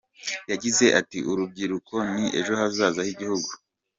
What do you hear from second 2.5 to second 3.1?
hazaza